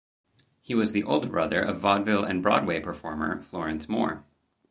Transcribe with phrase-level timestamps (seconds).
[0.63, 4.25] He was the older brother of vaudeville and Broadway performer Florence Moore.